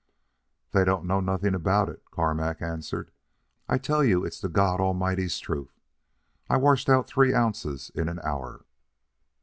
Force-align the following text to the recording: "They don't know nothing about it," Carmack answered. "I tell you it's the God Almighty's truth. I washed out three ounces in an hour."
"They 0.71 0.83
don't 0.83 1.05
know 1.05 1.19
nothing 1.19 1.53
about 1.53 1.87
it," 1.87 2.01
Carmack 2.09 2.59
answered. 2.59 3.11
"I 3.69 3.77
tell 3.77 4.03
you 4.03 4.25
it's 4.25 4.41
the 4.41 4.49
God 4.49 4.81
Almighty's 4.81 5.37
truth. 5.37 5.79
I 6.49 6.57
washed 6.57 6.89
out 6.89 7.05
three 7.05 7.35
ounces 7.35 7.91
in 7.93 8.09
an 8.09 8.19
hour." 8.23 8.65